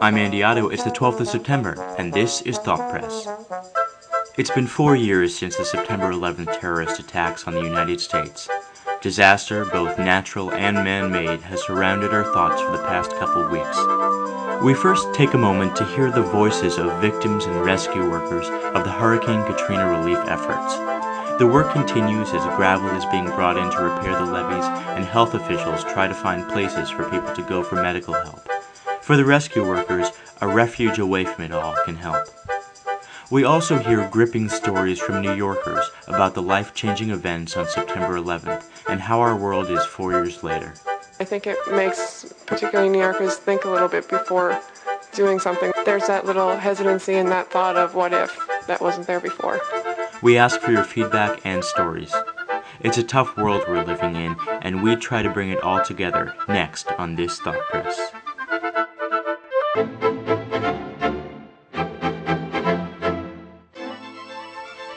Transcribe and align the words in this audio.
I'm 0.00 0.18
Andy 0.18 0.42
Otto. 0.42 0.68
It's 0.68 0.84
the 0.84 0.90
12th 0.90 1.20
of 1.20 1.28
September, 1.28 1.72
and 1.96 2.12
this 2.12 2.42
is 2.42 2.58
Thought 2.58 2.90
Press. 2.90 3.26
It's 4.36 4.50
been 4.50 4.66
four 4.66 4.94
years 4.94 5.34
since 5.34 5.56
the 5.56 5.64
September 5.64 6.12
11th 6.12 6.60
terrorist 6.60 7.00
attacks 7.00 7.46
on 7.46 7.54
the 7.54 7.62
United 7.62 8.00
States. 8.00 8.48
Disaster, 9.00 9.64
both 9.64 9.98
natural 9.98 10.52
and 10.52 10.76
man 10.76 11.10
made, 11.10 11.40
has 11.40 11.64
surrounded 11.64 12.12
our 12.12 12.24
thoughts 12.24 12.60
for 12.60 12.72
the 12.72 12.84
past 12.84 13.10
couple 13.12 13.48
weeks. 13.48 14.62
We 14.62 14.74
first 14.74 15.14
take 15.14 15.32
a 15.34 15.38
moment 15.38 15.74
to 15.76 15.84
hear 15.84 16.10
the 16.10 16.22
voices 16.22 16.76
of 16.76 17.00
victims 17.00 17.46
and 17.46 17.64
rescue 17.64 18.10
workers 18.10 18.46
of 18.76 18.84
the 18.84 18.92
Hurricane 18.92 19.44
Katrina 19.46 19.88
relief 19.88 20.18
efforts. 20.26 20.76
The 21.38 21.46
work 21.46 21.72
continues 21.72 22.32
as 22.32 22.56
gravel 22.56 22.90
is 22.90 23.04
being 23.06 23.26
brought 23.26 23.56
in 23.56 23.70
to 23.70 23.84
repair 23.84 24.12
the 24.12 24.30
levees 24.30 24.64
and 24.96 25.04
health 25.04 25.34
officials 25.34 25.84
try 25.84 26.06
to 26.06 26.14
find 26.14 26.48
places 26.48 26.90
for 26.90 27.08
people 27.10 27.34
to 27.34 27.42
go 27.42 27.62
for 27.62 27.76
medical 27.76 28.14
help. 28.14 28.46
For 29.06 29.16
the 29.16 29.24
rescue 29.24 29.64
workers, 29.64 30.10
a 30.40 30.48
refuge 30.48 30.98
away 30.98 31.26
from 31.26 31.44
it 31.44 31.52
all 31.52 31.76
can 31.84 31.94
help. 31.94 32.26
We 33.30 33.44
also 33.44 33.78
hear 33.78 34.08
gripping 34.08 34.48
stories 34.48 34.98
from 34.98 35.22
New 35.22 35.32
Yorkers 35.32 35.88
about 36.08 36.34
the 36.34 36.42
life 36.42 36.74
changing 36.74 37.10
events 37.10 37.56
on 37.56 37.68
September 37.68 38.18
11th 38.18 38.68
and 38.88 39.00
how 39.00 39.20
our 39.20 39.36
world 39.36 39.70
is 39.70 39.86
four 39.86 40.10
years 40.10 40.42
later. 40.42 40.74
I 41.20 41.24
think 41.24 41.46
it 41.46 41.56
makes 41.70 42.34
particularly 42.46 42.90
New 42.90 42.98
Yorkers 42.98 43.36
think 43.36 43.64
a 43.64 43.70
little 43.70 43.86
bit 43.86 44.08
before 44.08 44.60
doing 45.14 45.38
something. 45.38 45.70
There's 45.84 46.08
that 46.08 46.26
little 46.26 46.56
hesitancy 46.56 47.14
and 47.14 47.30
that 47.30 47.48
thought 47.48 47.76
of 47.76 47.94
what 47.94 48.12
if 48.12 48.36
that 48.66 48.80
wasn't 48.80 49.06
there 49.06 49.20
before. 49.20 49.60
We 50.20 50.36
ask 50.36 50.60
for 50.60 50.72
your 50.72 50.82
feedback 50.82 51.46
and 51.46 51.62
stories. 51.62 52.12
It's 52.80 52.98
a 52.98 53.04
tough 53.04 53.36
world 53.36 53.62
we're 53.68 53.84
living 53.84 54.16
in, 54.16 54.34
and 54.62 54.82
we 54.82 54.96
try 54.96 55.22
to 55.22 55.30
bring 55.30 55.50
it 55.50 55.62
all 55.62 55.84
together 55.84 56.34
next 56.48 56.90
on 56.98 57.14
this 57.14 57.38
Thought 57.38 57.60
Press. 57.70 58.10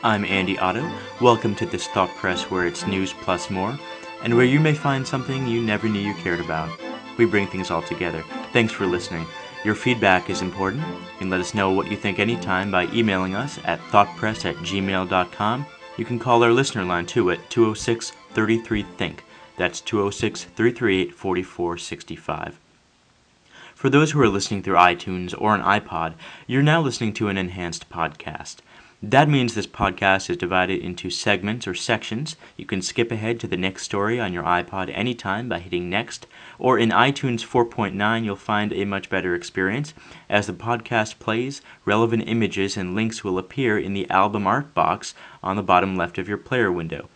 I'm 0.02 0.24
Andy 0.24 0.58
Otto. 0.58 0.90
Welcome 1.20 1.54
to 1.56 1.66
this 1.66 1.88
Thought 1.88 2.10
Press 2.16 2.50
where 2.50 2.66
it's 2.66 2.88
news 2.88 3.14
plus 3.14 3.50
more, 3.50 3.78
and 4.24 4.36
where 4.36 4.46
you 4.46 4.60
may 4.60 4.74
find 4.74 5.06
something 5.06 5.46
you 5.46 5.62
never 5.62 5.90
knew 5.90 6.00
you 6.00 6.14
cared 6.16 6.40
about. 6.40 6.70
We 7.18 7.26
bring 7.26 7.48
things 7.48 7.70
all 7.70 7.82
together. 7.82 8.24
Thanks 8.54 8.72
for 8.72 8.88
listening. 8.88 9.28
Your 9.66 9.76
feedback 9.76 10.30
is 10.30 10.42
important. 10.42 10.88
You 10.88 11.18
can 11.20 11.30
let 11.30 11.42
us 11.42 11.54
know 11.54 11.72
what 11.72 11.92
you 11.92 11.98
think 11.98 12.18
anytime 12.18 12.72
by 12.72 12.88
emailing 12.88 13.36
us 13.36 13.60
at 13.66 13.82
thoughtpress 13.92 14.46
at 14.46 14.56
gmail.com. 14.56 15.66
You 15.98 16.06
can 16.06 16.18
call 16.18 16.44
our 16.44 16.54
listener 16.54 16.86
line 16.86 17.06
too 17.06 17.30
at 17.30 17.50
206 17.50 18.12
33 18.34 18.84
Think. 18.84 19.24
That's 19.58 19.82
206 19.82 20.46
338 20.46 21.14
4465. 21.14 22.60
For 23.80 23.90
those 23.90 24.12
who 24.12 24.20
are 24.20 24.28
listening 24.28 24.62
through 24.62 24.76
iTunes 24.76 25.34
or 25.38 25.56
an 25.56 25.62
iPod, 25.62 26.16
you're 26.48 26.62
now 26.62 26.82
listening 26.82 27.14
to 27.14 27.30
an 27.30 27.38
enhanced 27.38 27.90
podcast. 27.90 28.58
That 29.02 29.30
means 29.30 29.54
this 29.54 29.68
podcast 29.68 30.30
is 30.30 30.36
divided 30.36 30.82
into 30.82 31.10
segments 31.10 31.66
or 31.66 31.74
sections. 31.74 32.36
You 32.58 32.66
can 32.66 32.82
skip 32.82 33.10
ahead 33.10 33.40
to 33.40 33.48
the 33.48 33.56
next 33.56 33.84
story 33.84 34.20
on 34.20 34.34
your 34.34 34.44
iPod 34.44 34.92
anytime 34.94 35.48
by 35.48 35.60
hitting 35.60 35.90
next, 35.90 36.28
or 36.58 36.78
in 36.78 36.90
iTunes 36.90 37.46
4.9, 37.46 38.26
you'll 38.26 38.36
find 38.36 38.74
a 38.74 38.84
much 38.84 39.10
better 39.10 39.34
experience. 39.34 39.94
As 40.30 40.48
the 40.48 40.52
podcast 40.52 41.20
plays, 41.20 41.62
relevant 41.86 42.28
images 42.28 42.76
and 42.76 42.96
links 42.96 43.24
will 43.24 43.38
appear 43.38 43.80
in 43.80 43.94
the 43.94 44.10
album 44.10 44.46
art 44.46 44.74
box 44.74 45.16
on 45.42 45.56
the 45.56 45.64
bottom 45.64 45.96
left 45.96 46.18
of 46.18 46.28
your 46.28 46.38
player 46.38 46.70
window. 46.70 47.08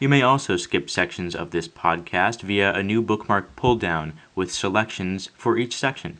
You 0.00 0.08
may 0.08 0.22
also 0.22 0.56
skip 0.56 0.88
sections 0.88 1.34
of 1.34 1.50
this 1.50 1.68
podcast 1.68 2.40
via 2.40 2.72
a 2.72 2.82
new 2.82 3.02
bookmark 3.02 3.54
pull 3.54 3.76
down 3.76 4.14
with 4.34 4.50
selections 4.50 5.28
for 5.36 5.58
each 5.58 5.76
section. 5.76 6.16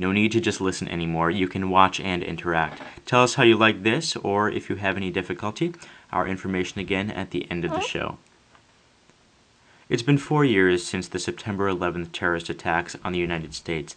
No 0.00 0.10
need 0.10 0.32
to 0.32 0.40
just 0.40 0.60
listen 0.60 0.88
anymore. 0.88 1.30
You 1.30 1.46
can 1.46 1.70
watch 1.70 2.00
and 2.00 2.24
interact. 2.24 2.82
Tell 3.06 3.22
us 3.22 3.34
how 3.34 3.44
you 3.44 3.56
like 3.56 3.84
this, 3.84 4.16
or 4.16 4.50
if 4.50 4.68
you 4.68 4.74
have 4.76 4.96
any 4.96 5.12
difficulty. 5.12 5.72
Our 6.10 6.26
information 6.26 6.80
again 6.80 7.08
at 7.08 7.30
the 7.30 7.48
end 7.48 7.64
of 7.64 7.70
the 7.70 7.78
show. 7.78 8.18
It's 9.88 10.02
been 10.02 10.18
four 10.18 10.44
years 10.44 10.84
since 10.84 11.06
the 11.06 11.20
September 11.20 11.70
11th 11.70 12.10
terrorist 12.10 12.50
attacks 12.50 12.96
on 13.04 13.12
the 13.12 13.20
United 13.20 13.54
States. 13.54 13.94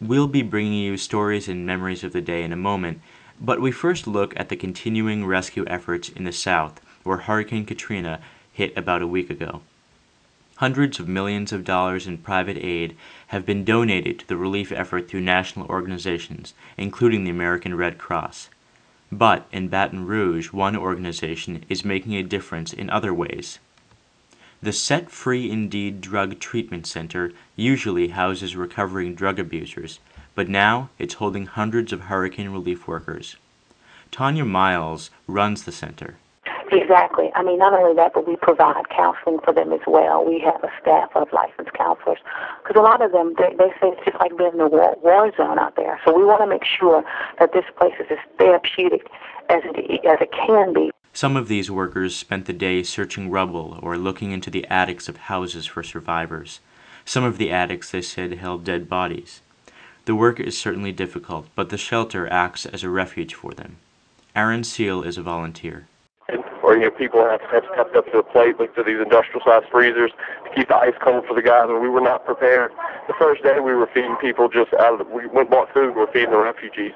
We'll 0.00 0.26
be 0.26 0.40
bringing 0.40 0.72
you 0.72 0.96
stories 0.96 1.48
and 1.48 1.66
memories 1.66 2.02
of 2.02 2.14
the 2.14 2.22
day 2.22 2.42
in 2.42 2.52
a 2.52 2.56
moment, 2.56 3.02
but 3.38 3.60
we 3.60 3.72
first 3.72 4.06
look 4.06 4.32
at 4.40 4.48
the 4.48 4.56
continuing 4.56 5.26
rescue 5.26 5.66
efforts 5.66 6.08
in 6.08 6.24
the 6.24 6.32
South, 6.32 6.80
where 7.04 7.18
Hurricane 7.18 7.66
Katrina 7.66 8.20
hit 8.52 8.76
about 8.76 9.02
a 9.02 9.06
week 9.06 9.30
ago. 9.30 9.62
Hundreds 10.56 11.00
of 11.00 11.08
millions 11.08 11.52
of 11.52 11.64
dollars 11.64 12.06
in 12.06 12.18
private 12.18 12.58
aid 12.58 12.94
have 13.28 13.46
been 13.46 13.64
donated 13.64 14.18
to 14.18 14.28
the 14.28 14.36
relief 14.36 14.70
effort 14.70 15.08
through 15.08 15.20
national 15.22 15.66
organizations, 15.68 16.52
including 16.76 17.24
the 17.24 17.30
American 17.30 17.74
Red 17.74 17.96
Cross. 17.96 18.50
But 19.10 19.46
in 19.50 19.68
Baton 19.68 20.06
Rouge, 20.06 20.52
one 20.52 20.76
organization 20.76 21.64
is 21.68 21.84
making 21.84 22.14
a 22.14 22.22
difference 22.22 22.72
in 22.72 22.90
other 22.90 23.14
ways. 23.14 23.58
The 24.62 24.74
Set 24.74 25.10
Free 25.10 25.50
Indeed 25.50 26.02
Drug 26.02 26.38
Treatment 26.38 26.86
Center 26.86 27.32
usually 27.56 28.08
houses 28.08 28.54
recovering 28.54 29.14
drug 29.14 29.38
abusers, 29.38 29.98
but 30.34 30.50
now 30.50 30.90
it's 30.98 31.14
holding 31.14 31.46
hundreds 31.46 31.92
of 31.94 32.02
hurricane 32.02 32.50
relief 32.50 32.86
workers. 32.86 33.36
Tanya 34.10 34.44
Miles 34.44 35.10
runs 35.26 35.64
the 35.64 35.72
center. 35.72 36.18
Exactly. 36.72 37.32
I 37.34 37.42
mean, 37.42 37.58
not 37.58 37.72
only 37.72 37.94
that, 37.96 38.14
but 38.14 38.28
we 38.28 38.36
provide 38.36 38.88
counseling 38.90 39.40
for 39.44 39.52
them 39.52 39.72
as 39.72 39.80
well. 39.86 40.24
We 40.24 40.38
have 40.40 40.62
a 40.62 40.70
staff 40.80 41.10
of 41.16 41.28
licensed 41.32 41.72
counselors 41.74 42.18
because 42.62 42.78
a 42.78 42.82
lot 42.82 43.02
of 43.02 43.10
them 43.10 43.34
they, 43.38 43.54
they 43.58 43.70
say 43.80 43.88
it's 43.88 44.04
just 44.04 44.18
like 44.20 44.36
being 44.36 44.54
in 44.54 44.60
a 44.60 44.68
war, 44.68 44.96
war 45.02 45.32
zone 45.36 45.58
out 45.58 45.74
there. 45.74 46.00
So 46.04 46.16
we 46.16 46.24
want 46.24 46.42
to 46.42 46.46
make 46.46 46.64
sure 46.64 47.04
that 47.40 47.52
this 47.52 47.64
place 47.76 47.94
is 47.98 48.06
as 48.10 48.18
therapeutic 48.38 49.08
as 49.48 49.62
it 49.64 50.06
as 50.06 50.18
it 50.20 50.30
can 50.32 50.72
be. 50.72 50.90
Some 51.12 51.36
of 51.36 51.48
these 51.48 51.70
workers 51.72 52.16
spent 52.16 52.46
the 52.46 52.52
day 52.52 52.84
searching 52.84 53.30
rubble 53.30 53.80
or 53.82 53.96
looking 53.96 54.30
into 54.30 54.48
the 54.48 54.66
attics 54.66 55.08
of 55.08 55.16
houses 55.16 55.66
for 55.66 55.82
survivors. 55.82 56.60
Some 57.04 57.24
of 57.24 57.36
the 57.36 57.50
attics, 57.50 57.90
they 57.90 58.02
said, 58.02 58.32
held 58.34 58.64
dead 58.64 58.88
bodies. 58.88 59.40
The 60.04 60.14
work 60.14 60.38
is 60.38 60.56
certainly 60.56 60.92
difficult, 60.92 61.48
but 61.56 61.70
the 61.70 61.78
shelter 61.78 62.30
acts 62.32 62.64
as 62.64 62.84
a 62.84 62.88
refuge 62.88 63.34
for 63.34 63.52
them. 63.52 63.78
Aaron 64.36 64.62
Seal 64.62 65.02
is 65.02 65.18
a 65.18 65.22
volunteer 65.22 65.86
or 66.70 66.76
you 66.76 66.84
know 66.84 66.90
people 66.92 67.26
have, 67.26 67.40
have 67.50 67.64
stepped 67.74 67.96
up 67.96 68.06
to 68.14 68.18
the 68.18 68.22
plate 68.22 68.54
like 68.60 68.72
to 68.76 68.84
these 68.84 69.02
industrial 69.02 69.42
sized 69.44 69.66
freezers 69.72 70.12
to 70.44 70.50
keep 70.54 70.68
the 70.68 70.76
ice 70.76 70.94
cold 71.02 71.26
for 71.26 71.34
the 71.34 71.42
guys 71.42 71.66
and 71.68 71.82
we 71.82 71.88
were 71.88 72.00
not 72.00 72.24
prepared. 72.24 72.70
The 73.08 73.14
first 73.18 73.42
day 73.42 73.58
we 73.58 73.74
were 73.74 73.90
feeding 73.92 74.14
people 74.20 74.48
just 74.48 74.72
out 74.74 74.94
of 74.94 74.98
the, 75.02 75.04
we 75.04 75.26
went 75.26 75.50
and 75.50 75.50
bought 75.50 75.74
food 75.74 75.90
and 75.90 75.96
we're 75.96 76.12
feeding 76.12 76.30
the 76.30 76.38
refugees. 76.38 76.92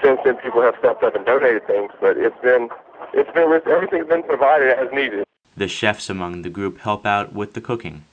Since 0.00 0.20
then 0.24 0.36
people 0.36 0.62
have 0.62 0.76
stepped 0.78 1.02
up 1.02 1.16
and 1.16 1.26
donated 1.26 1.66
things, 1.66 1.90
but 2.00 2.16
it's 2.16 2.38
been 2.40 2.68
it's 3.14 3.30
been 3.34 3.50
everything's 3.66 4.06
been 4.06 4.22
provided 4.22 4.78
as 4.78 4.86
needed. 4.92 5.24
The 5.56 5.66
chefs 5.66 6.08
among 6.08 6.42
the 6.42 6.50
group 6.50 6.78
help 6.78 7.04
out 7.04 7.32
with 7.32 7.54
the 7.54 7.60
cooking. 7.60 8.04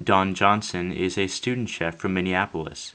Don 0.00 0.34
Johnson 0.34 0.92
is 0.92 1.18
a 1.18 1.26
student 1.26 1.68
chef 1.68 1.96
from 1.96 2.14
Minneapolis. 2.14 2.94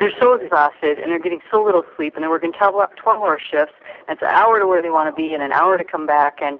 They're 0.00 0.12
so 0.18 0.34
exhausted 0.34 0.98
and 0.98 1.12
they're 1.12 1.20
getting 1.20 1.40
so 1.50 1.62
little 1.62 1.84
sleep 1.94 2.14
and 2.16 2.22
they're 2.24 2.30
working 2.30 2.52
12 2.52 2.74
hour 3.06 3.38
shifts. 3.38 3.74
And 4.08 4.16
it's 4.16 4.22
an 4.22 4.28
hour 4.28 4.58
to 4.58 4.66
where 4.66 4.82
they 4.82 4.90
want 4.90 5.14
to 5.14 5.16
be 5.16 5.32
and 5.32 5.42
an 5.42 5.52
hour 5.52 5.78
to 5.78 5.84
come 5.84 6.06
back. 6.06 6.38
And 6.42 6.58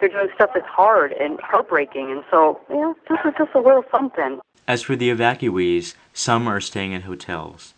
they're 0.00 0.08
doing 0.08 0.28
stuff 0.34 0.50
that's 0.54 0.66
hard 0.66 1.12
and 1.12 1.40
heartbreaking. 1.40 2.10
And 2.10 2.24
so, 2.30 2.60
you 2.68 2.76
know, 2.76 2.96
this 3.08 3.18
is 3.24 3.32
just 3.38 3.54
a 3.54 3.60
little 3.60 3.84
something. 3.90 4.40
As 4.68 4.82
for 4.82 4.96
the 4.96 5.10
evacuees, 5.10 5.94
some 6.12 6.48
are 6.48 6.60
staying 6.60 6.92
in 6.92 7.02
hotels. 7.02 7.74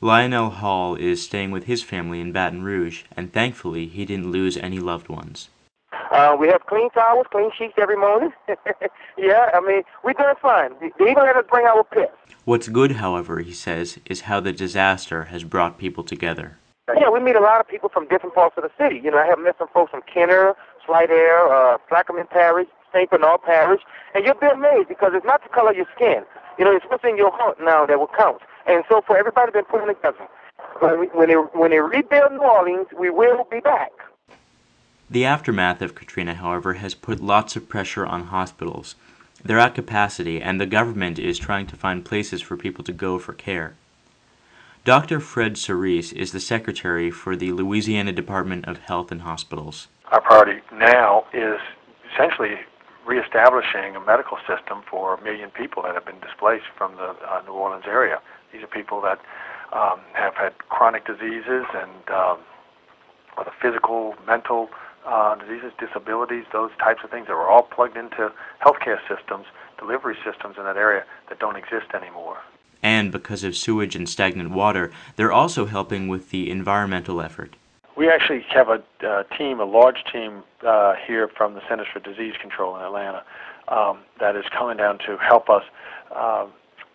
Lionel 0.00 0.50
Hall 0.50 0.94
is 0.94 1.22
staying 1.22 1.50
with 1.50 1.64
his 1.64 1.82
family 1.82 2.20
in 2.20 2.30
Baton 2.30 2.62
Rouge, 2.62 3.02
and 3.16 3.32
thankfully 3.32 3.86
he 3.86 4.04
didn't 4.04 4.30
lose 4.30 4.56
any 4.56 4.78
loved 4.78 5.08
ones. 5.08 5.48
Uh, 6.12 6.36
we 6.38 6.46
have 6.48 6.64
clean 6.66 6.88
towels, 6.90 7.26
clean 7.30 7.50
sheets 7.58 7.74
every 7.76 7.96
morning. 7.96 8.32
yeah, 9.18 9.50
I 9.52 9.60
mean, 9.60 9.82
we're 10.04 10.12
doing 10.12 10.34
fine. 10.40 10.70
They 10.80 11.10
even 11.10 11.24
let 11.24 11.36
us 11.36 11.44
bring 11.50 11.66
our 11.66 11.82
pets. 11.82 12.12
What's 12.44 12.68
good, 12.68 12.92
however, 12.92 13.40
he 13.40 13.52
says, 13.52 13.98
is 14.06 14.22
how 14.22 14.40
the 14.40 14.52
disaster 14.52 15.24
has 15.24 15.44
brought 15.44 15.78
people 15.78 16.04
together. 16.04 16.58
Yeah, 16.96 17.10
we 17.10 17.20
meet 17.20 17.36
a 17.36 17.40
lot 17.40 17.60
of 17.60 17.68
people 17.68 17.90
from 17.90 18.08
different 18.08 18.34
parts 18.34 18.56
of 18.56 18.62
the 18.62 18.70
city. 18.78 19.00
You 19.02 19.10
know, 19.10 19.18
I 19.18 19.26
have 19.26 19.38
met 19.38 19.56
some 19.58 19.68
folks 19.68 19.90
from 19.90 20.02
Kenner, 20.02 20.54
Slidell, 20.86 21.52
uh, 21.52 21.76
Plaquemine 21.90 22.30
Parish, 22.30 22.68
St. 22.92 23.10
Bernard 23.10 23.42
Parish, 23.42 23.82
and 24.14 24.24
you'll 24.24 24.40
be 24.40 24.46
amazed 24.46 24.88
because 24.88 25.12
it's 25.14 25.26
not 25.26 25.42
the 25.42 25.50
color 25.50 25.70
of 25.70 25.76
your 25.76 25.86
skin. 25.94 26.24
You 26.58 26.64
know, 26.64 26.74
it's 26.74 26.86
what's 26.88 27.04
in 27.04 27.16
your 27.16 27.30
heart 27.30 27.58
now 27.60 27.84
that 27.84 27.98
will 27.98 28.10
count. 28.16 28.40
And 28.66 28.84
so 28.88 29.02
for 29.06 29.16
everybody 29.18 29.52
been 29.52 29.64
putting 29.64 29.88
together. 29.88 30.26
When, 30.80 31.00
we, 31.00 31.06
when, 31.08 31.28
they, 31.28 31.34
when 31.34 31.70
they 31.70 31.80
rebuild 31.80 32.32
New 32.32 32.38
Orleans, 32.38 32.86
we 32.98 33.10
will 33.10 33.46
be 33.50 33.60
back. 33.60 33.90
The 35.10 35.24
aftermath 35.24 35.82
of 35.82 35.94
Katrina, 35.94 36.34
however, 36.34 36.74
has 36.74 36.94
put 36.94 37.20
lots 37.20 37.56
of 37.56 37.68
pressure 37.68 38.04
on 38.04 38.24
hospitals. 38.24 38.94
They're 39.42 39.58
at 39.58 39.74
capacity, 39.74 40.42
and 40.42 40.60
the 40.60 40.66
government 40.66 41.18
is 41.18 41.38
trying 41.38 41.66
to 41.68 41.76
find 41.76 42.04
places 42.04 42.42
for 42.42 42.56
people 42.56 42.84
to 42.84 42.92
go 42.92 43.18
for 43.18 43.32
care. 43.32 43.74
Dr. 44.88 45.20
Fred 45.20 45.58
Cerise 45.58 46.14
is 46.14 46.32
the 46.32 46.40
secretary 46.40 47.10
for 47.10 47.36
the 47.36 47.52
Louisiana 47.52 48.10
Department 48.10 48.64
of 48.64 48.78
Health 48.78 49.12
and 49.12 49.20
Hospitals. 49.20 49.88
Our 50.10 50.22
priority 50.22 50.62
now 50.72 51.26
is 51.34 51.60
essentially 52.10 52.54
reestablishing 53.06 53.96
a 53.96 54.00
medical 54.00 54.38
system 54.48 54.80
for 54.90 55.12
a 55.12 55.22
million 55.22 55.50
people 55.50 55.82
that 55.82 55.92
have 55.92 56.06
been 56.06 56.18
displaced 56.20 56.72
from 56.74 56.96
the 56.96 57.14
uh, 57.20 57.42
New 57.44 57.52
Orleans 57.52 57.84
area. 57.86 58.22
These 58.50 58.62
are 58.62 58.66
people 58.66 59.02
that 59.02 59.20
um, 59.76 60.00
have 60.14 60.34
had 60.36 60.56
chronic 60.70 61.04
diseases 61.04 61.66
and 61.74 62.08
um, 62.08 62.38
physical, 63.60 64.14
mental 64.26 64.70
uh, 65.04 65.34
diseases, 65.34 65.72
disabilities, 65.78 66.44
those 66.50 66.70
types 66.82 67.00
of 67.04 67.10
things 67.10 67.26
that 67.26 67.34
were 67.34 67.46
all 67.46 67.64
plugged 67.64 67.98
into 67.98 68.32
healthcare 68.64 68.96
systems, 69.04 69.44
delivery 69.78 70.16
systems 70.24 70.56
in 70.56 70.64
that 70.64 70.78
area 70.78 71.04
that 71.28 71.38
don't 71.38 71.56
exist 71.56 71.92
anymore. 71.92 72.38
And 72.82 73.10
because 73.10 73.44
of 73.44 73.56
sewage 73.56 73.96
and 73.96 74.08
stagnant 74.08 74.50
water, 74.50 74.92
they're 75.16 75.32
also 75.32 75.66
helping 75.66 76.08
with 76.08 76.30
the 76.30 76.50
environmental 76.50 77.20
effort. 77.20 77.56
We 77.96 78.08
actually 78.08 78.44
have 78.50 78.68
a 78.68 78.82
uh, 79.04 79.24
team, 79.36 79.58
a 79.58 79.64
large 79.64 80.04
team 80.12 80.44
uh, 80.64 80.94
here 81.06 81.28
from 81.28 81.54
the 81.54 81.60
Centers 81.68 81.88
for 81.92 81.98
Disease 81.98 82.34
Control 82.40 82.76
in 82.76 82.82
Atlanta 82.82 83.24
um, 83.66 83.98
that 84.20 84.36
is 84.36 84.44
coming 84.56 84.76
down 84.76 84.98
to 84.98 85.16
help 85.16 85.50
us 85.50 85.64
uh, 86.14 86.46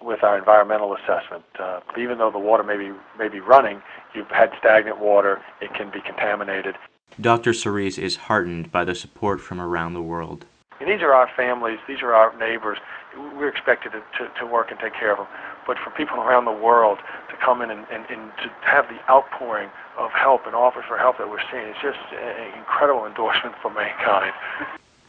with 0.02 0.24
our 0.24 0.38
environmental 0.38 0.96
assessment. 0.96 1.44
Uh, 1.60 1.82
even 1.98 2.18
though 2.18 2.32
the 2.32 2.40
water 2.40 2.64
may 2.64 2.78
be, 2.78 2.92
may 3.18 3.28
be 3.28 3.40
running, 3.40 3.82
you've 4.14 4.30
had 4.30 4.52
stagnant 4.60 5.00
water, 5.00 5.42
it 5.62 5.74
can 5.74 5.92
be 5.92 6.00
contaminated. 6.02 6.76
Dr. 7.20 7.54
Cerise 7.54 7.98
is 7.98 8.16
heartened 8.16 8.72
by 8.72 8.84
the 8.84 8.96
support 8.96 9.40
from 9.40 9.60
around 9.60 9.94
the 9.94 10.02
world. 10.02 10.46
And 10.80 10.90
these 10.90 11.02
are 11.02 11.14
our 11.14 11.30
families, 11.36 11.80
these 11.88 12.02
are 12.02 12.14
our 12.14 12.36
neighbors. 12.38 12.78
We're 13.16 13.50
expected 13.50 13.92
to, 13.92 14.02
to, 14.18 14.40
to 14.40 14.46
work 14.46 14.72
and 14.72 14.80
take 14.80 14.94
care 14.94 15.12
of 15.12 15.20
them. 15.20 15.28
But 15.66 15.78
for 15.80 15.92
people 15.92 16.18
around 16.18 16.46
the 16.46 16.52
world 16.52 17.00
to 17.30 17.36
come 17.38 17.62
in 17.62 17.72
and, 17.72 17.86
and, 17.92 18.06
and 18.10 18.32
to 18.38 18.50
have 18.62 18.88
the 18.90 19.00
outpouring 19.10 19.70
of 19.98 20.12
help 20.12 20.46
and 20.46 20.56
offers 20.56 20.86
for 20.88 20.98
help 20.98 21.18
that 21.18 21.30
we're 21.30 21.44
seeing, 21.52 21.66
is 21.68 21.76
just 21.82 22.00
an 22.14 22.58
incredible 22.58 23.06
endorsement 23.06 23.56
for 23.62 23.70
mankind. 23.70 24.34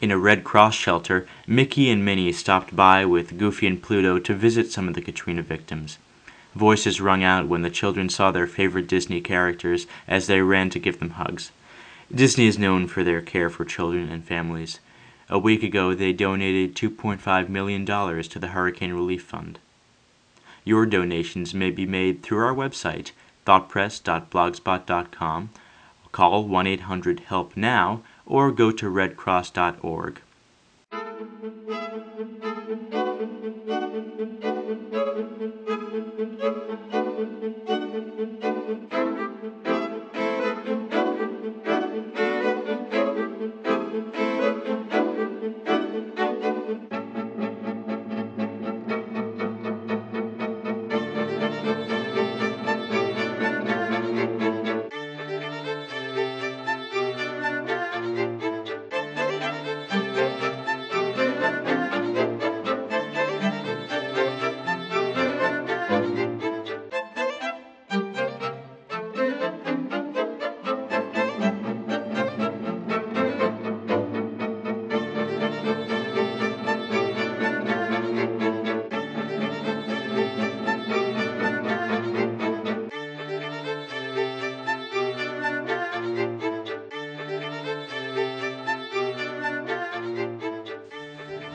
In 0.01 0.11
a 0.11 0.17
Red 0.17 0.43
Cross 0.43 0.75
shelter, 0.75 1.27
Mickey 1.47 1.89
and 1.89 2.03
Minnie 2.03 2.31
stopped 2.31 2.75
by 2.75 3.05
with 3.05 3.37
Goofy 3.37 3.65
and 3.67 3.81
Pluto 3.81 4.19
to 4.19 4.33
visit 4.33 4.71
some 4.71 4.87
of 4.87 4.93
the 4.93 5.01
Katrina 5.01 5.41
victims. 5.41 5.97
Voices 6.53 7.01
rung 7.01 7.23
out 7.23 7.47
when 7.47 7.63
the 7.63 7.69
children 7.69 8.07
saw 8.07 8.31
their 8.31 8.47
favorite 8.47 8.87
Disney 8.87 9.19
characters 9.19 9.87
as 10.07 10.27
they 10.27 10.41
ran 10.41 10.69
to 10.69 10.79
give 10.79 10.99
them 10.99 11.11
hugs. 11.11 11.51
Disney 12.13 12.47
is 12.47 12.59
known 12.59 12.87
for 12.87 13.03
their 13.03 13.21
care 13.21 13.49
for 13.49 13.65
children 13.65 14.09
and 14.09 14.23
families. 14.23 14.79
A 15.29 15.39
week 15.39 15.63
ago, 15.63 15.93
they 15.93 16.13
donated 16.13 16.75
$2.5 16.75 17.49
million 17.49 17.85
to 17.85 18.39
the 18.39 18.47
Hurricane 18.47 18.93
Relief 18.93 19.23
Fund. 19.23 19.59
Your 20.65 20.85
donations 20.87 21.53
may 21.53 21.69
be 21.69 21.85
made 21.85 22.23
through 22.23 22.39
our 22.39 22.53
website, 22.53 23.11
thoughtpress.blogspot.com, 23.45 25.49
call 26.11 26.47
1 26.47 26.67
800 26.67 27.19
HELP 27.21 27.55
NOW, 27.55 28.01
or 28.25 28.51
go 28.51 28.71
to 28.71 28.87
redcross.org. 28.87 30.21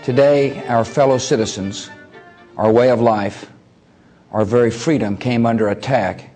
Today, 0.03 0.67
our 0.67 0.87
fellow 0.87 1.19
citizens, 1.19 1.91
our 2.57 2.73
way 2.73 2.89
of 2.89 3.03
life, 3.03 3.53
our 4.33 4.47
very 4.47 4.71
freedom 4.71 5.19
came 5.19 5.45
under 5.45 5.69
attack 5.69 6.31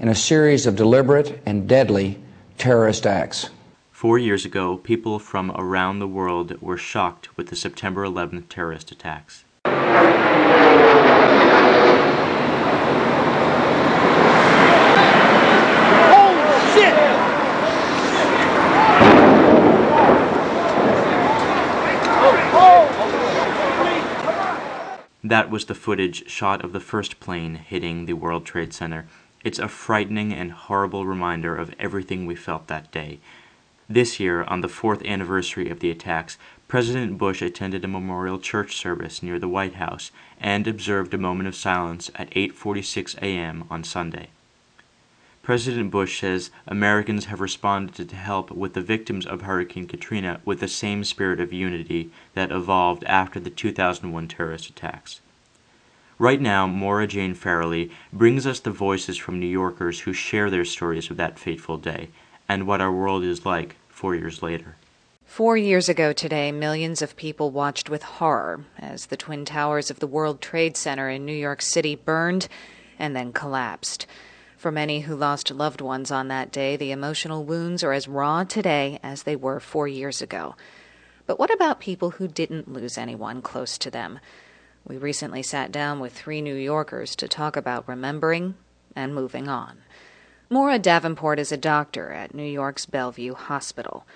in 0.00 0.08
a 0.08 0.14
series 0.14 0.66
of 0.66 0.74
deliberate 0.74 1.40
and 1.46 1.68
deadly 1.68 2.20
terrorist 2.58 3.06
acts. 3.06 3.50
Four 3.92 4.18
years 4.18 4.44
ago, 4.44 4.76
people 4.76 5.20
from 5.20 5.52
around 5.52 6.00
the 6.00 6.08
world 6.08 6.60
were 6.60 6.76
shocked 6.76 7.36
with 7.36 7.46
the 7.46 7.56
September 7.56 8.04
11th 8.04 8.48
terrorist 8.48 8.90
attacks. 8.90 9.44
That 25.28 25.50
was 25.50 25.64
the 25.64 25.74
footage 25.74 26.30
shot 26.30 26.64
of 26.64 26.72
the 26.72 26.78
first 26.78 27.18
plane 27.18 27.56
hitting 27.56 28.06
the 28.06 28.12
World 28.12 28.46
Trade 28.46 28.72
Center. 28.72 29.08
It's 29.42 29.58
a 29.58 29.66
frightening 29.66 30.32
and 30.32 30.52
horrible 30.52 31.04
reminder 31.04 31.56
of 31.56 31.74
everything 31.80 32.26
we 32.26 32.36
felt 32.36 32.68
that 32.68 32.92
day. 32.92 33.18
This 33.88 34.20
year, 34.20 34.44
on 34.44 34.60
the 34.60 34.68
fourth 34.68 35.04
anniversary 35.04 35.68
of 35.68 35.80
the 35.80 35.90
attacks, 35.90 36.38
President 36.68 37.18
Bush 37.18 37.42
attended 37.42 37.84
a 37.84 37.88
memorial 37.88 38.38
church 38.38 38.76
service 38.76 39.20
near 39.20 39.40
the 39.40 39.48
White 39.48 39.74
House 39.74 40.12
and 40.40 40.68
observed 40.68 41.12
a 41.12 41.18
moment 41.18 41.48
of 41.48 41.56
silence 41.56 42.08
at 42.14 42.30
8:46 42.30 43.16
a.m. 43.20 43.64
on 43.68 43.82
Sunday. 43.82 44.28
President 45.46 45.92
Bush 45.92 46.18
says 46.20 46.50
Americans 46.66 47.26
have 47.26 47.40
responded 47.40 48.08
to 48.08 48.16
help 48.16 48.50
with 48.50 48.72
the 48.72 48.80
victims 48.80 49.24
of 49.24 49.42
Hurricane 49.42 49.86
Katrina 49.86 50.40
with 50.44 50.58
the 50.58 50.66
same 50.66 51.04
spirit 51.04 51.38
of 51.38 51.52
unity 51.52 52.10
that 52.34 52.50
evolved 52.50 53.04
after 53.04 53.38
the 53.38 53.48
2001 53.48 54.26
terrorist 54.26 54.68
attacks. 54.68 55.20
Right 56.18 56.40
now, 56.40 56.66
Maura 56.66 57.06
Jane 57.06 57.32
Farrelly 57.36 57.92
brings 58.12 58.44
us 58.44 58.58
the 58.58 58.72
voices 58.72 59.16
from 59.16 59.38
New 59.38 59.46
Yorkers 59.46 60.00
who 60.00 60.12
share 60.12 60.50
their 60.50 60.64
stories 60.64 61.12
of 61.12 61.16
that 61.18 61.38
fateful 61.38 61.76
day 61.76 62.08
and 62.48 62.66
what 62.66 62.80
our 62.80 62.90
world 62.90 63.22
is 63.22 63.46
like 63.46 63.76
four 63.88 64.16
years 64.16 64.42
later. 64.42 64.74
Four 65.26 65.56
years 65.56 65.88
ago 65.88 66.12
today, 66.12 66.50
millions 66.50 67.02
of 67.02 67.14
people 67.14 67.52
watched 67.52 67.88
with 67.88 68.02
horror 68.02 68.64
as 68.76 69.06
the 69.06 69.16
Twin 69.16 69.44
Towers 69.44 69.92
of 69.92 70.00
the 70.00 70.08
World 70.08 70.40
Trade 70.40 70.76
Center 70.76 71.08
in 71.08 71.24
New 71.24 71.32
York 71.32 71.62
City 71.62 71.94
burned 71.94 72.48
and 72.98 73.14
then 73.14 73.32
collapsed. 73.32 74.08
For 74.56 74.72
many 74.72 75.00
who 75.00 75.14
lost 75.14 75.50
loved 75.50 75.82
ones 75.82 76.10
on 76.10 76.28
that 76.28 76.50
day, 76.50 76.76
the 76.76 76.90
emotional 76.90 77.44
wounds 77.44 77.84
are 77.84 77.92
as 77.92 78.08
raw 78.08 78.42
today 78.42 78.98
as 79.02 79.24
they 79.24 79.36
were 79.36 79.60
four 79.60 79.86
years 79.86 80.22
ago. 80.22 80.56
But 81.26 81.38
what 81.38 81.52
about 81.52 81.78
people 81.78 82.12
who 82.12 82.26
didn't 82.26 82.72
lose 82.72 82.96
anyone 82.96 83.42
close 83.42 83.76
to 83.78 83.90
them? 83.90 84.18
We 84.86 84.96
recently 84.96 85.42
sat 85.42 85.72
down 85.72 86.00
with 86.00 86.14
three 86.14 86.40
New 86.40 86.54
Yorkers 86.54 87.14
to 87.16 87.28
talk 87.28 87.56
about 87.56 87.86
remembering 87.86 88.54
and 88.94 89.14
moving 89.14 89.46
on. 89.46 89.78
Maura 90.48 90.78
Davenport 90.78 91.38
is 91.38 91.52
a 91.52 91.56
doctor 91.56 92.12
at 92.12 92.34
New 92.34 92.44
York's 92.44 92.86
Bellevue 92.86 93.34
Hospital. 93.34 94.06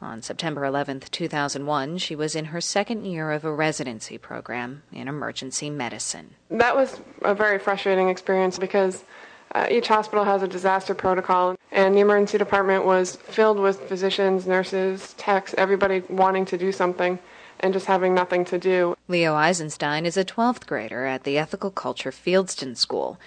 On 0.00 0.22
September 0.22 0.64
11, 0.64 1.00
2001, 1.10 1.98
she 1.98 2.16
was 2.16 2.34
in 2.34 2.46
her 2.46 2.60
second 2.60 3.04
year 3.04 3.32
of 3.32 3.44
a 3.44 3.52
residency 3.52 4.16
program 4.16 4.82
in 4.92 5.08
emergency 5.08 5.68
medicine. 5.68 6.36
That 6.48 6.74
was 6.74 6.98
a 7.20 7.34
very 7.34 7.58
frustrating 7.58 8.08
experience 8.08 8.58
because 8.58 9.04
uh, 9.52 9.66
each 9.70 9.88
hospital 9.88 10.24
has 10.24 10.42
a 10.42 10.48
disaster 10.48 10.94
protocol, 10.94 11.56
and 11.72 11.94
the 11.94 12.00
emergency 12.00 12.38
department 12.38 12.84
was 12.84 13.16
filled 13.16 13.58
with 13.58 13.80
physicians, 13.80 14.46
nurses, 14.46 15.14
techs, 15.14 15.54
everybody 15.58 16.02
wanting 16.08 16.44
to 16.46 16.58
do 16.58 16.70
something 16.70 17.18
and 17.60 17.72
just 17.74 17.86
having 17.86 18.14
nothing 18.14 18.44
to 18.46 18.58
do. 18.58 18.96
Leo 19.08 19.34
Eisenstein 19.34 20.06
is 20.06 20.16
a 20.16 20.24
12th 20.24 20.66
grader 20.66 21.04
at 21.04 21.24
the 21.24 21.36
Ethical 21.36 21.70
Culture 21.70 22.10
Fieldston 22.10 22.76
School. 22.76 23.18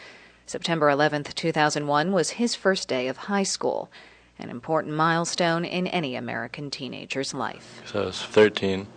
September 0.45 0.89
11, 0.89 1.23
2001 1.23 2.11
was 2.11 2.31
his 2.31 2.55
first 2.55 2.87
day 2.87 3.07
of 3.07 3.17
high 3.17 3.43
school, 3.43 3.89
an 4.39 4.49
important 4.49 4.93
milestone 4.95 5.63
in 5.63 5.87
any 5.87 6.15
American 6.15 6.71
teenager's 6.71 7.33
life. 7.33 7.81
So 7.85 8.01
I 8.01 8.05
was 8.05 8.21
13, 8.23 8.87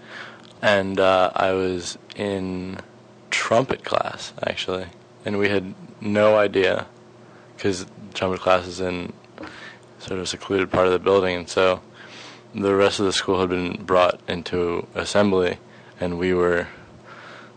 and 0.63 0.99
uh, 0.99 1.33
I 1.35 1.53
was 1.53 1.99
in 2.15 2.79
trumpet 3.31 3.85
class, 3.85 4.33
actually, 4.43 4.87
and 5.25 5.39
we 5.39 5.49
had 5.49 5.75
no 6.01 6.37
idea 6.37 6.87
because 7.57 7.87
trumpet 8.15 8.41
class 8.41 8.67
is 8.67 8.81
in 8.81 9.13
sort 9.99 10.13
of 10.13 10.21
a 10.21 10.27
secluded 10.27 10.71
part 10.71 10.87
of 10.87 10.93
the 10.93 10.99
building, 10.99 11.37
and 11.37 11.49
so 11.49 11.81
the 12.55 12.75
rest 12.75 13.01
of 13.01 13.07
the 13.07 13.13
school 13.13 13.41
had 13.41 13.49
been 13.49 13.83
brought 13.85 14.21
into 14.29 14.87
assembly, 14.95 15.59
and 16.01 16.19
we 16.19 16.33
were 16.33 16.69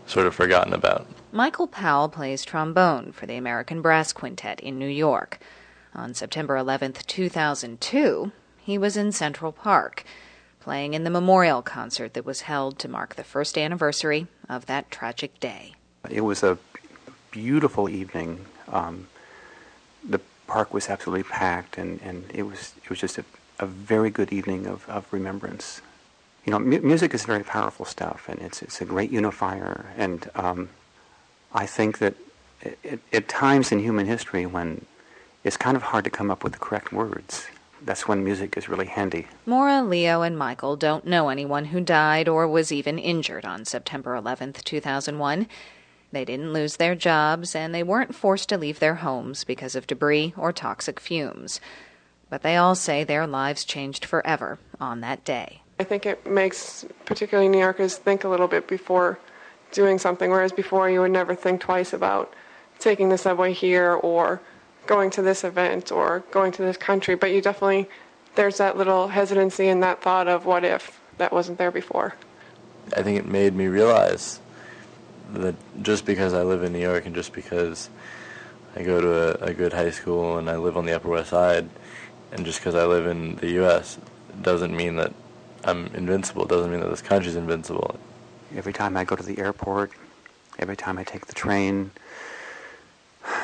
sort 0.06 0.26
of 0.26 0.34
forgotten 0.34 0.72
about. 0.72 1.06
Michael 1.32 1.68
Powell 1.68 2.08
plays 2.08 2.44
trombone 2.44 3.12
for 3.12 3.26
the 3.26 3.36
American 3.36 3.80
Brass 3.80 4.12
Quintet 4.12 4.58
in 4.60 4.78
New 4.78 4.88
York. 4.88 5.38
On 5.94 6.14
September 6.14 6.56
11, 6.56 6.94
2002, 7.06 8.32
he 8.58 8.78
was 8.78 8.96
in 8.96 9.12
Central 9.12 9.52
Park, 9.52 10.04
playing 10.60 10.94
in 10.94 11.04
the 11.04 11.10
memorial 11.10 11.62
concert 11.62 12.14
that 12.14 12.24
was 12.24 12.42
held 12.42 12.78
to 12.80 12.88
mark 12.88 13.14
the 13.14 13.24
first 13.24 13.56
anniversary 13.56 14.26
of 14.48 14.66
that 14.66 14.90
tragic 14.90 15.38
day. 15.40 15.74
It 16.08 16.22
was 16.22 16.42
a 16.42 16.58
beautiful 17.30 17.88
evening. 17.88 18.44
Um, 18.68 19.06
the 19.14 19.19
park 20.50 20.74
was 20.74 20.88
absolutely 20.90 21.22
packed, 21.22 21.78
and, 21.78 22.00
and 22.02 22.24
it 22.34 22.42
was 22.42 22.74
it 22.82 22.90
was 22.90 22.98
just 22.98 23.16
a, 23.18 23.24
a 23.60 23.66
very 23.66 24.10
good 24.10 24.32
evening 24.32 24.66
of, 24.66 24.88
of 24.88 25.06
remembrance. 25.12 25.80
You 26.44 26.50
know, 26.52 26.58
mu- 26.58 26.80
music 26.80 27.14
is 27.14 27.24
very 27.24 27.44
powerful 27.44 27.86
stuff, 27.86 28.28
and 28.28 28.38
it's 28.40 28.60
it's 28.60 28.80
a 28.80 28.84
great 28.84 29.10
unifier. 29.10 29.86
And 29.96 30.28
um, 30.34 30.68
I 31.54 31.66
think 31.66 31.98
that 31.98 32.14
at 33.12 33.28
times 33.28 33.72
in 33.72 33.78
human 33.78 34.06
history, 34.06 34.44
when 34.46 34.84
it's 35.44 35.56
kind 35.56 35.76
of 35.76 35.82
hard 35.82 36.04
to 36.04 36.10
come 36.10 36.30
up 36.30 36.42
with 36.44 36.52
the 36.52 36.58
correct 36.58 36.92
words, 36.92 37.46
that's 37.82 38.06
when 38.08 38.22
music 38.24 38.56
is 38.56 38.68
really 38.68 38.86
handy. 38.86 39.26
Maura, 39.46 39.82
Leo, 39.82 40.22
and 40.22 40.36
Michael 40.36 40.76
don't 40.76 41.06
know 41.06 41.28
anyone 41.28 41.66
who 41.66 41.80
died 41.80 42.28
or 42.28 42.46
was 42.46 42.72
even 42.72 42.98
injured 42.98 43.44
on 43.44 43.64
September 43.64 44.20
11th, 44.20 44.62
2001. 44.64 45.46
They 46.12 46.24
didn't 46.24 46.52
lose 46.52 46.76
their 46.76 46.94
jobs, 46.94 47.54
and 47.54 47.74
they 47.74 47.82
weren't 47.82 48.14
forced 48.14 48.48
to 48.48 48.58
leave 48.58 48.80
their 48.80 48.96
homes 48.96 49.44
because 49.44 49.76
of 49.76 49.86
debris 49.86 50.34
or 50.36 50.52
toxic 50.52 50.98
fumes. 50.98 51.60
But 52.28 52.42
they 52.42 52.56
all 52.56 52.74
say 52.74 53.04
their 53.04 53.26
lives 53.26 53.64
changed 53.64 54.04
forever 54.04 54.58
on 54.80 55.00
that 55.00 55.24
day. 55.24 55.62
I 55.78 55.84
think 55.84 56.06
it 56.06 56.26
makes 56.26 56.84
particularly 57.04 57.48
New 57.48 57.58
Yorkers 57.58 57.96
think 57.96 58.24
a 58.24 58.28
little 58.28 58.48
bit 58.48 58.68
before 58.68 59.18
doing 59.72 59.98
something, 59.98 60.30
whereas 60.30 60.52
before 60.52 60.90
you 60.90 61.00
would 61.00 61.12
never 61.12 61.34
think 61.34 61.60
twice 61.60 61.92
about 61.92 62.34
taking 62.78 63.08
the 63.08 63.18
subway 63.18 63.52
here 63.52 63.92
or 63.92 64.40
going 64.86 65.10
to 65.10 65.22
this 65.22 65.44
event 65.44 65.92
or 65.92 66.20
going 66.30 66.52
to 66.52 66.62
this 66.62 66.76
country. 66.76 67.14
But 67.14 67.30
you 67.30 67.40
definitely, 67.40 67.88
there's 68.34 68.58
that 68.58 68.76
little 68.76 69.08
hesitancy 69.08 69.68
and 69.68 69.82
that 69.82 70.02
thought 70.02 70.28
of 70.28 70.44
what 70.44 70.64
if 70.64 71.00
that 71.18 71.32
wasn't 71.32 71.58
there 71.58 71.70
before. 71.70 72.14
I 72.96 73.02
think 73.02 73.18
it 73.18 73.26
made 73.26 73.54
me 73.54 73.66
realize 73.66 74.40
that 75.34 75.54
just 75.82 76.04
because 76.04 76.34
I 76.34 76.42
live 76.42 76.62
in 76.62 76.72
New 76.72 76.80
York 76.80 77.06
and 77.06 77.14
just 77.14 77.32
because 77.32 77.90
I 78.76 78.82
go 78.82 79.00
to 79.00 79.44
a, 79.44 79.50
a 79.50 79.54
good 79.54 79.72
high 79.72 79.90
school 79.90 80.38
and 80.38 80.48
I 80.48 80.56
live 80.56 80.76
on 80.76 80.86
the 80.86 80.94
Upper 80.94 81.08
West 81.08 81.30
Side, 81.30 81.68
and 82.32 82.44
just 82.44 82.60
because 82.60 82.74
I 82.74 82.84
live 82.84 83.06
in 83.06 83.36
the 83.36 83.50
U.S. 83.52 83.98
doesn't 84.42 84.76
mean 84.76 84.96
that 84.96 85.12
I'm 85.64 85.86
invincible. 85.88 86.44
Doesn't 86.44 86.70
mean 86.70 86.80
that 86.80 86.90
this 86.90 87.02
country's 87.02 87.36
invincible. 87.36 87.98
Every 88.54 88.72
time 88.72 88.96
I 88.96 89.04
go 89.04 89.16
to 89.16 89.22
the 89.22 89.38
airport, 89.38 89.92
every 90.58 90.76
time 90.76 90.98
I 90.98 91.04
take 91.04 91.26
the 91.26 91.34
train, 91.34 91.90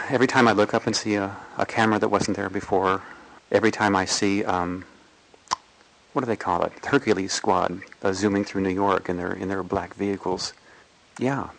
every 0.08 0.26
time 0.26 0.48
I 0.48 0.52
look 0.52 0.74
up 0.74 0.86
and 0.86 0.94
see 0.94 1.14
a, 1.14 1.36
a 1.58 1.66
camera 1.66 1.98
that 1.98 2.08
wasn't 2.08 2.36
there 2.36 2.50
before, 2.50 3.02
every 3.50 3.70
time 3.70 3.96
I 3.96 4.04
see 4.04 4.44
um, 4.44 4.84
what 6.16 6.22
do 6.22 6.26
they 6.28 6.36
call 6.36 6.62
it? 6.62 6.72
Hercules 6.82 7.34
Squad 7.34 7.82
uh, 8.02 8.10
zooming 8.14 8.42
through 8.42 8.62
New 8.62 8.70
York 8.70 9.10
in 9.10 9.18
their 9.18 9.34
in 9.34 9.48
their 9.48 9.62
black 9.62 9.92
vehicles. 9.92 10.54
Yeah, 11.18 11.50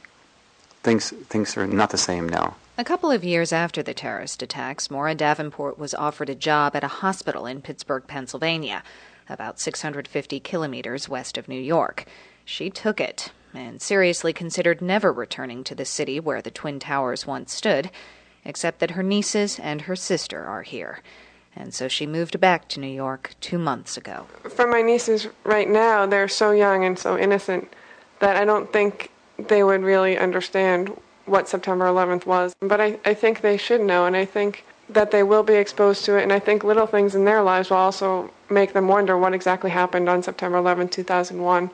things 0.88 1.10
things 1.27 1.58
are 1.58 1.67
not 1.67 1.89
the 1.89 1.98
same 1.98 2.29
now. 2.29 2.56
A 2.77 2.86
couple 2.86 3.12
of 3.12 3.25
years 3.25 3.51
after 3.51 3.84
the 3.84 3.94
terrorist 3.94 4.41
attacks, 4.41 4.89
Maura 4.89 5.15
Davenport 5.15 5.77
was 5.77 5.94
offered 5.94 6.29
a 6.29 6.36
job 6.36 6.77
at 6.77 6.84
a 6.84 7.00
hospital 7.03 7.46
in 7.46 7.62
Pittsburgh, 7.62 8.03
Pennsylvania, 8.08 8.84
about 9.27 9.60
650 9.60 10.39
kilometers 10.39 11.10
west 11.10 11.38
of 11.38 11.50
New 11.50 11.60
York. 11.60 12.06
She 12.46 12.70
took 12.70 13.01
it 13.01 13.34
and 13.53 13.82
seriously 13.82 14.32
considered 14.32 14.82
never 14.82 15.12
returning 15.12 15.65
to 15.65 15.75
the 15.75 15.84
city 15.84 16.22
where 16.22 16.41
the 16.41 16.51
Twin 16.51 16.79
Towers 16.79 17.27
once 17.27 17.53
stood, 17.53 17.91
except 18.46 18.79
that 18.79 18.91
her 18.91 19.03
nieces 19.03 19.60
and 19.60 19.82
her 19.82 19.96
sister 19.98 20.46
are 20.46 20.63
here. 20.63 21.01
And 21.53 21.74
so 21.74 21.89
she 21.89 22.06
moved 22.06 22.39
back 22.39 22.70
to 22.70 22.79
New 22.79 22.88
York 22.88 23.36
two 23.41 23.58
months 23.58 23.98
ago. 23.98 24.27
For 24.56 24.67
my 24.67 24.82
nieces 24.82 25.27
right 25.44 25.67
now, 25.67 26.06
they're 26.06 26.29
so 26.29 26.51
young 26.51 26.86
and 26.86 26.98
so 26.98 27.17
innocent 27.17 27.74
that 28.20 28.38
I 28.38 28.46
don't 28.46 28.72
think 28.72 29.12
they 29.38 29.63
would 29.63 29.82
really 29.82 30.17
understand 30.17 30.98
what 31.25 31.50
September 31.50 31.86
11th 31.86 32.25
was. 32.25 32.56
But 32.62 32.82
I, 32.82 33.00
I 33.06 33.13
think 33.13 33.41
they 33.41 33.58
should 33.58 33.82
know, 33.82 34.06
and 34.06 34.15
I 34.15 34.25
think 34.25 34.63
that 34.89 35.12
they 35.12 35.24
will 35.24 35.44
be 35.44 35.56
exposed 35.56 36.06
to 36.06 36.17
it. 36.17 36.24
And 36.24 36.32
I 36.32 36.39
think 36.39 36.63
little 36.63 36.88
things 36.88 37.13
in 37.13 37.25
their 37.25 37.41
lives 37.41 37.70
will 37.70 37.77
also 37.77 38.32
make 38.50 38.74
them 38.74 38.88
wonder 38.88 39.17
what 39.17 39.34
exactly 39.34 39.70
happened 39.70 40.08
on 40.08 40.24
September 40.24 40.58
11, 40.58 40.89
2001. 40.89 41.63
You 41.63 41.70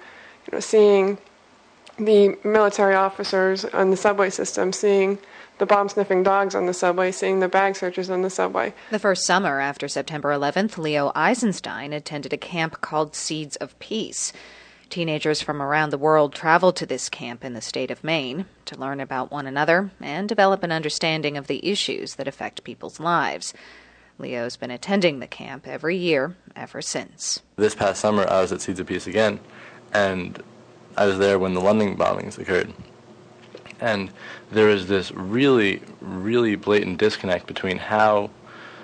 know, 0.51 0.59
seeing 0.59 1.17
the 1.97 2.35
military 2.43 2.95
officers 2.95 3.65
on 3.65 3.91
the 3.91 3.97
subway 3.97 4.29
system, 4.29 4.73
seeing 4.73 5.19
the 5.59 5.65
bomb 5.65 5.87
sniffing 5.87 6.23
dogs 6.23 6.55
on 6.55 6.65
the 6.65 6.73
subway, 6.73 7.11
seeing 7.11 7.39
the 7.39 7.47
bag 7.47 7.75
searches 7.75 8.09
on 8.09 8.23
the 8.23 8.29
subway. 8.29 8.73
The 8.89 8.99
first 8.99 9.25
summer 9.25 9.59
after 9.59 9.87
September 9.87 10.31
11th, 10.31 10.77
Leo 10.79 11.11
Eisenstein 11.15 11.93
attended 11.93 12.33
a 12.33 12.37
camp 12.37 12.81
called 12.81 13.15
Seeds 13.15 13.55
of 13.57 13.77
Peace. 13.77 14.33
Teenagers 14.93 15.41
from 15.41 15.59
around 15.59 15.89
the 15.89 15.97
world 15.97 16.35
travel 16.35 16.71
to 16.73 16.85
this 16.85 17.09
camp 17.09 17.43
in 17.43 17.55
the 17.55 17.61
state 17.61 17.89
of 17.89 18.03
Maine 18.03 18.45
to 18.65 18.77
learn 18.77 18.99
about 18.99 19.31
one 19.31 19.47
another 19.47 19.89
and 19.99 20.29
develop 20.29 20.61
an 20.61 20.71
understanding 20.71 21.35
of 21.35 21.47
the 21.47 21.67
issues 21.67 22.13
that 22.13 22.27
affect 22.27 22.63
people's 22.63 22.99
lives. 22.99 23.55
Leo's 24.19 24.55
been 24.55 24.69
attending 24.69 25.17
the 25.17 25.25
camp 25.25 25.67
every 25.67 25.97
year 25.97 26.35
ever 26.55 26.79
since. 26.79 27.41
This 27.55 27.73
past 27.73 28.01
summer, 28.01 28.29
I 28.29 28.41
was 28.41 28.51
at 28.51 28.61
Seeds 28.61 28.79
of 28.79 28.85
Peace 28.85 29.07
again, 29.07 29.39
and 29.91 30.43
I 30.95 31.07
was 31.07 31.17
there 31.17 31.39
when 31.39 31.55
the 31.55 31.59
London 31.59 31.97
bombings 31.97 32.37
occurred. 32.37 32.71
And 33.81 34.11
there 34.51 34.69
is 34.69 34.89
this 34.89 35.11
really, 35.11 35.81
really 36.01 36.55
blatant 36.55 36.99
disconnect 36.99 37.47
between 37.47 37.79
how 37.79 38.29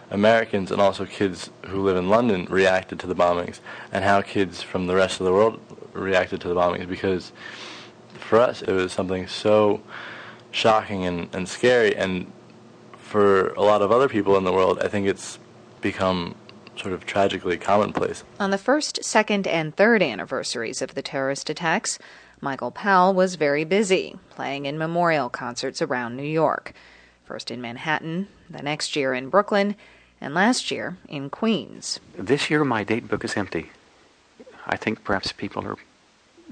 Americans 0.09 0.71
and 0.71 0.81
also 0.81 1.05
kids 1.05 1.51
who 1.67 1.83
live 1.83 1.97
in 1.97 2.09
London 2.09 2.47
reacted 2.49 2.99
to 3.01 3.05
the 3.05 3.13
bombings 3.13 3.59
and 3.91 4.03
how 4.03 4.23
kids 4.23 4.63
from 4.63 4.87
the 4.87 4.95
rest 4.95 5.19
of 5.19 5.27
the 5.27 5.33
world 5.33 5.59
reacted 5.99 6.41
to 6.41 6.47
the 6.47 6.55
bombings 6.55 6.87
because 6.87 7.31
for 8.13 8.39
us 8.39 8.61
it 8.61 8.71
was 8.71 8.91
something 8.91 9.27
so 9.27 9.81
shocking 10.51 11.05
and, 11.05 11.33
and 11.33 11.47
scary 11.47 11.95
and 11.95 12.31
for 12.97 13.49
a 13.49 13.61
lot 13.61 13.81
of 13.81 13.91
other 13.91 14.09
people 14.09 14.37
in 14.37 14.43
the 14.43 14.53
world 14.53 14.79
I 14.79 14.87
think 14.87 15.07
it's 15.07 15.39
become 15.81 16.35
sort 16.79 16.93
of 16.93 17.05
tragically 17.05 17.57
commonplace. 17.57 18.23
On 18.39 18.51
the 18.51 18.57
first, 18.57 19.03
second, 19.03 19.45
and 19.47 19.75
third 19.75 20.01
anniversaries 20.01 20.81
of 20.81 20.95
the 20.95 21.01
terrorist 21.01 21.49
attacks, 21.49 21.99
Michael 22.41 22.71
Powell 22.71 23.13
was 23.13 23.35
very 23.35 23.65
busy, 23.65 24.15
playing 24.29 24.65
in 24.65 24.77
memorial 24.77 25.29
concerts 25.29 25.81
around 25.81 26.15
New 26.15 26.23
York. 26.23 26.73
First 27.25 27.51
in 27.51 27.61
Manhattan, 27.61 28.27
the 28.49 28.63
next 28.63 28.95
year 28.95 29.13
in 29.13 29.29
Brooklyn, 29.29 29.75
and 30.21 30.33
last 30.33 30.71
year 30.71 30.97
in 31.07 31.29
Queens. 31.29 31.99
This 32.17 32.49
year, 32.49 32.63
my 32.63 32.83
date 32.83 33.07
book 33.07 33.23
is 33.23 33.37
empty. 33.37 33.71
I 34.65 34.77
think 34.77 35.03
perhaps 35.03 35.31
people 35.31 35.65
are, 35.67 35.75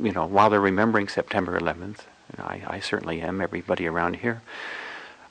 you 0.02 0.12
know, 0.12 0.26
while 0.26 0.50
they're 0.50 0.60
remembering 0.60 1.08
September 1.08 1.60
11th, 1.60 2.02
I, 2.38 2.62
I 2.68 2.80
certainly 2.80 3.22
am, 3.22 3.42
everybody 3.42 3.88
around 3.88 4.18
here, 4.18 4.42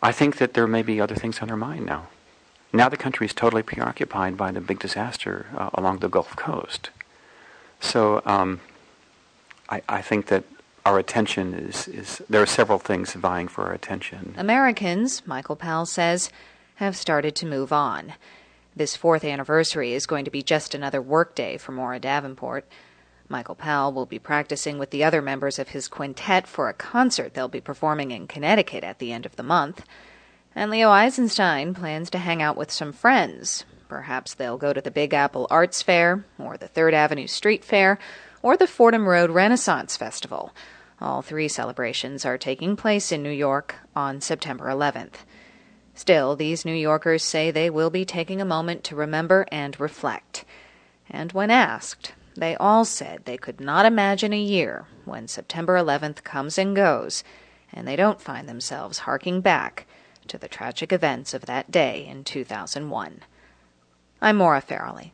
I 0.02 0.12
think 0.12 0.38
that 0.38 0.54
there 0.54 0.66
may 0.66 0.82
be 0.82 1.00
other 1.00 1.14
things 1.14 1.40
on 1.40 1.48
their 1.48 1.56
mind 1.56 1.86
now. 1.86 2.08
Now 2.72 2.88
the 2.88 2.96
country 2.96 3.26
is 3.26 3.34
totally 3.34 3.62
preoccupied 3.62 4.36
by 4.36 4.50
the 4.50 4.60
big 4.60 4.78
disaster 4.78 5.46
uh, 5.56 5.70
along 5.74 5.98
the 5.98 6.08
Gulf 6.08 6.36
Coast. 6.36 6.90
So 7.80 8.22
um, 8.24 8.60
I, 9.68 9.82
I 9.88 10.02
think 10.02 10.26
that 10.26 10.44
our 10.84 10.98
attention 10.98 11.54
is, 11.54 11.88
is 11.88 12.22
there 12.28 12.42
are 12.42 12.46
several 12.46 12.78
things 12.78 13.14
vying 13.14 13.48
for 13.48 13.64
our 13.64 13.72
attention. 13.72 14.34
Americans, 14.36 15.26
Michael 15.26 15.56
Powell 15.56 15.86
says, 15.86 16.30
have 16.76 16.96
started 16.96 17.34
to 17.36 17.46
move 17.46 17.72
on. 17.72 18.12
This 18.74 18.94
fourth 18.94 19.24
anniversary 19.24 19.94
is 19.94 20.06
going 20.06 20.26
to 20.26 20.30
be 20.30 20.42
just 20.42 20.74
another 20.74 21.00
workday 21.00 21.56
for 21.56 21.72
Maura 21.72 21.98
Davenport. 21.98 22.66
Michael 23.28 23.54
Powell 23.54 23.92
will 23.92 24.06
be 24.06 24.18
practicing 24.18 24.78
with 24.78 24.90
the 24.90 25.02
other 25.02 25.20
members 25.20 25.58
of 25.58 25.70
his 25.70 25.88
quintet 25.88 26.46
for 26.46 26.68
a 26.68 26.74
concert 26.74 27.34
they'll 27.34 27.48
be 27.48 27.60
performing 27.60 28.10
in 28.12 28.28
Connecticut 28.28 28.84
at 28.84 28.98
the 28.98 29.12
end 29.12 29.26
of 29.26 29.36
the 29.36 29.42
month. 29.42 29.84
And 30.54 30.70
Leo 30.70 30.90
Eisenstein 30.90 31.74
plans 31.74 32.08
to 32.10 32.18
hang 32.18 32.40
out 32.40 32.56
with 32.56 32.70
some 32.70 32.92
friends. 32.92 33.64
Perhaps 33.88 34.34
they'll 34.34 34.58
go 34.58 34.72
to 34.72 34.80
the 34.80 34.90
Big 34.90 35.12
Apple 35.12 35.46
Arts 35.50 35.82
Fair, 35.82 36.24
or 36.38 36.56
the 36.56 36.68
Third 36.68 36.94
Avenue 36.94 37.26
Street 37.26 37.64
Fair, 37.64 37.98
or 38.42 38.56
the 38.56 38.66
Fordham 38.66 39.08
Road 39.08 39.30
Renaissance 39.30 39.96
Festival. 39.96 40.54
All 41.00 41.20
three 41.20 41.48
celebrations 41.48 42.24
are 42.24 42.38
taking 42.38 42.76
place 42.76 43.12
in 43.12 43.22
New 43.22 43.30
York 43.30 43.74
on 43.94 44.20
September 44.20 44.66
11th. 44.66 45.24
Still, 45.94 46.36
these 46.36 46.64
New 46.64 46.74
Yorkers 46.74 47.22
say 47.22 47.50
they 47.50 47.70
will 47.70 47.90
be 47.90 48.04
taking 48.04 48.40
a 48.40 48.46
moment 48.46 48.84
to 48.84 48.96
remember 48.96 49.46
and 49.50 49.78
reflect. 49.80 50.44
And 51.08 51.32
when 51.32 51.50
asked, 51.50 52.12
they 52.36 52.56
all 52.56 52.84
said 52.84 53.24
they 53.24 53.36
could 53.36 53.60
not 53.60 53.86
imagine 53.86 54.32
a 54.32 54.40
year 54.40 54.86
when 55.04 55.26
September 55.26 55.74
11th 55.74 56.22
comes 56.22 56.58
and 56.58 56.76
goes, 56.76 57.24
and 57.72 57.86
they 57.86 57.96
don't 57.96 58.20
find 58.20 58.48
themselves 58.48 59.00
harking 59.00 59.40
back 59.40 59.86
to 60.28 60.38
the 60.38 60.48
tragic 60.48 60.92
events 60.92 61.34
of 61.34 61.46
that 61.46 61.70
day 61.70 62.06
in 62.06 62.24
2001. 62.24 63.22
I'm 64.20 64.36
Maura 64.36 64.62
Farrelly. 64.62 65.12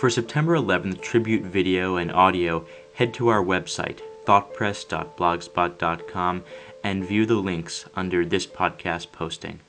For 0.00 0.08
September 0.08 0.56
11th 0.56 1.02
tribute 1.02 1.42
video 1.42 1.96
and 1.96 2.10
audio, 2.10 2.64
head 2.94 3.12
to 3.12 3.28
our 3.28 3.44
website, 3.44 4.00
thoughtpress.blogspot.com, 4.24 6.44
and 6.82 7.04
view 7.04 7.26
the 7.26 7.34
links 7.34 7.84
under 7.94 8.24
this 8.24 8.46
podcast 8.46 9.12
posting. 9.12 9.60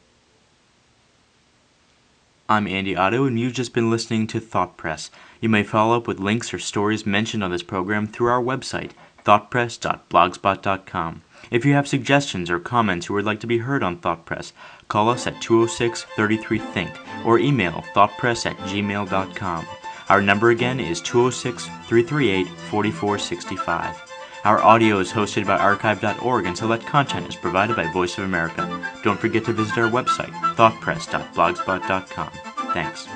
I'm 2.47 2.65
Andy 2.65 2.95
Otto, 2.95 3.25
and 3.25 3.37
you've 3.37 3.51
just 3.51 3.73
been 3.73 3.91
listening 3.91 4.25
to 4.27 4.39
Thought 4.39 4.77
Press. 4.77 5.11
You 5.41 5.49
may 5.49 5.63
follow 5.63 5.97
up 5.97 6.07
with 6.07 6.21
links 6.21 6.53
or 6.53 6.59
stories 6.59 7.05
mentioned 7.05 7.43
on 7.43 7.51
this 7.51 7.61
program 7.61 8.07
through 8.07 8.29
our 8.29 8.41
website, 8.41 8.91
thoughtpress.blogspot.com. 9.25 11.23
If 11.51 11.65
you 11.65 11.73
have 11.73 11.89
suggestions 11.89 12.49
or 12.49 12.57
comments 12.57 13.09
you 13.09 13.15
would 13.15 13.25
like 13.25 13.41
to 13.41 13.47
be 13.47 13.57
heard 13.57 13.83
on 13.83 13.97
Thought 13.97 14.25
Press, 14.25 14.53
call 14.87 15.09
us 15.09 15.27
at 15.27 15.41
206 15.41 16.05
33 16.15 16.57
Think 16.57 16.97
or 17.25 17.37
email 17.37 17.83
thoughtpress 17.93 18.45
at 18.45 18.55
gmail.com. 18.59 19.67
Our 20.11 20.21
number 20.21 20.49
again 20.49 20.81
is 20.81 20.99
206 20.99 21.67
338 21.87 22.45
4465. 22.69 23.95
Our 24.43 24.61
audio 24.61 24.99
is 24.99 25.09
hosted 25.09 25.47
by 25.47 25.55
archive.org 25.55 26.45
and 26.45 26.57
select 26.57 26.85
content 26.85 27.29
is 27.29 27.37
provided 27.37 27.77
by 27.77 27.89
Voice 27.93 28.17
of 28.17 28.25
America. 28.25 28.67
Don't 29.05 29.17
forget 29.17 29.45
to 29.45 29.53
visit 29.53 29.77
our 29.77 29.89
website, 29.89 30.33
thoughtpress.blogspot.com. 30.55 32.29
Thanks. 32.73 33.07